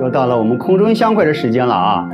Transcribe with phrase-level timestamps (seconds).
[0.00, 2.08] 又到了我们空中相会的时间了啊！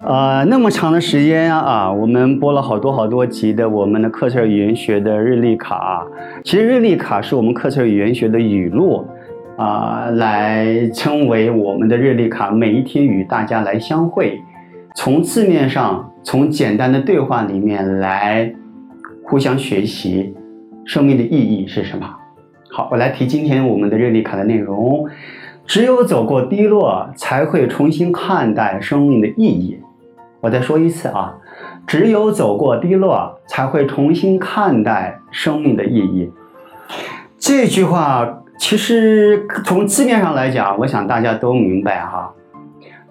[0.00, 6.04] 呃，那么长的时间啊，我们播了好多好多集的我们的课程语言学的日历卡。
[6.42, 9.06] 其实日历卡是我们课程语言学的语录
[9.56, 14.40] 啊，来称为我们的日历卡，每一天与大家来相会，
[14.96, 18.50] 从字面上，从简单的对话里面来
[19.24, 20.34] 互相学习
[20.86, 22.08] 生命的意义是什么。
[22.70, 25.06] 好，我来提今天我们的日历卡的内容。
[25.64, 29.80] 只有走过低落，才会重新看待生命的意义。
[30.40, 31.36] 我再说一次啊，
[31.86, 36.30] 只有走过低落，才会重新看待生命的意义。
[37.38, 42.32] 这句话其实从字面上来讲，我想大家都明白哈。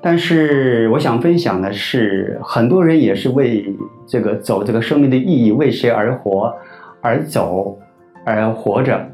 [0.02, 6.54] 但是我想分享的是，很多人也是为这个走这个生命的意义，为谁而活
[7.02, 7.78] 而走
[8.26, 9.11] 而活着。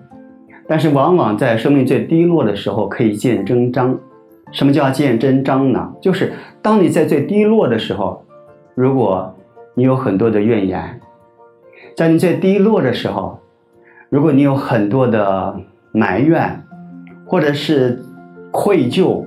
[0.67, 3.97] 但是往往在生命最低落的时候，可以见真章。
[4.51, 5.93] 什么叫见真章呢？
[6.01, 8.23] 就是当你在最低落的时候，
[8.75, 9.35] 如果
[9.73, 10.99] 你有很多的怨言，
[11.95, 13.39] 在你最低落的时候，
[14.09, 15.59] 如果你有很多的
[15.91, 16.63] 埋怨，
[17.25, 18.01] 或者是
[18.51, 19.25] 愧疚，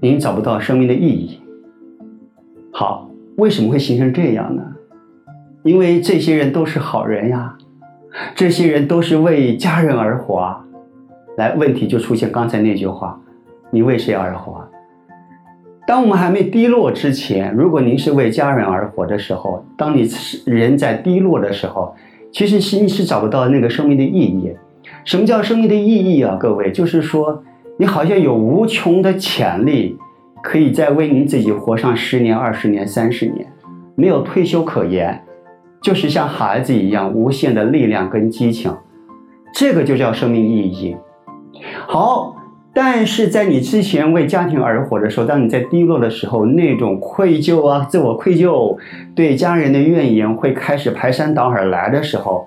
[0.00, 1.40] 你找不到生命的意义。
[2.72, 4.62] 好，为什么会形成这样呢？
[5.64, 7.56] 因为这些人都是好人呀。
[8.34, 10.54] 这些人都是为家人而活，
[11.36, 13.20] 来，问题就出现刚才那句话：
[13.70, 14.66] 你为谁而活？
[15.86, 20.08] 当我们还没低落之前，如果您是为家人而活的时候，当你
[20.44, 21.94] 人在低落的时候，
[22.30, 24.52] 其实心是找不到那个生命的意义。
[25.04, 26.36] 什么叫生命的意义啊？
[26.40, 27.42] 各位，就是说
[27.78, 29.96] 你好像有无穷的潜力，
[30.42, 33.46] 可以再为您自己活上十年、二十年、三十年，
[33.96, 35.24] 没有退休可言。
[35.80, 38.72] 就是像孩子一样无限的力量跟激情，
[39.54, 40.96] 这个就叫生命意义。
[41.86, 42.36] 好，
[42.72, 48.76] 但是在你之前为家庭而活的时候，当你在低落的时候，那种愧疚啊、自我愧疚、
[49.14, 52.46] 对家人的怨言会开始排山倒海来的时候，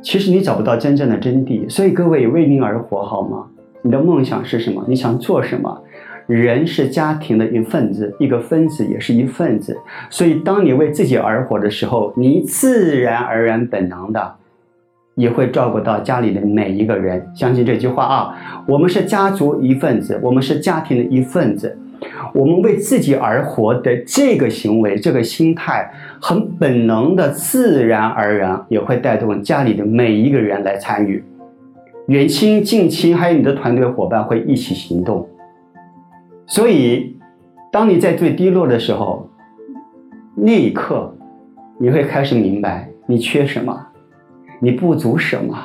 [0.00, 1.68] 其实你找不到真正的真谛。
[1.68, 3.46] 所以各位为您而活好吗？
[3.82, 4.84] 你的梦想是什么？
[4.88, 5.82] 你想做什么？
[6.26, 9.76] 人是家庭的一份子，一个分子也是一份子。
[10.10, 14.34] 所以，当你为自己而活的时候，你自然而然、本能的
[15.14, 17.24] 也会照顾到家里的每一个人。
[17.34, 18.64] 相信这句话啊！
[18.66, 21.78] 我们是家族一份子，我们是家庭的一份子。
[22.34, 31.24] 我们为自己而活的这个行为、这个心态，很本能的、自然而然也会带动家里的每一个人来参与。
[32.08, 35.26] 远亲、近亲，还有你的团队伙伴会一起行动。
[36.46, 37.18] 所以，
[37.72, 39.28] 当你在最低落的时候，
[40.34, 41.14] 那一刻，
[41.78, 43.86] 你会开始明白你缺什么，
[44.60, 45.58] 你不足什么。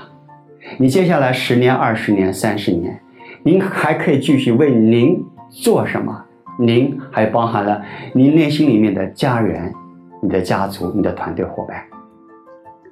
[0.77, 2.99] 你接下来十年、二十年、三十年，
[3.43, 6.25] 您还可以继续为您做什么？
[6.59, 7.83] 您还包含了
[8.13, 9.73] 您内心里面的家人、
[10.21, 11.83] 你的家族、你的团队伙伴。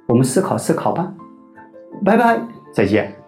[0.06, 1.12] 我们思考思考吧。
[2.04, 2.40] 拜拜，
[2.72, 3.19] 再见。